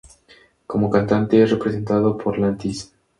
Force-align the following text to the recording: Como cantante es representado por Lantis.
Como 0.65 0.89
cantante 0.89 1.43
es 1.43 1.51
representado 1.51 2.17
por 2.17 2.39
Lantis. 2.39 2.95